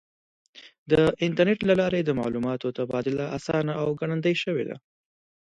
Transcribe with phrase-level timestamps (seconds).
[0.91, 0.93] د
[1.25, 4.75] انټرنیټ له لارې د معلوماتو تبادله آسانه او ګړندۍ شوې ده.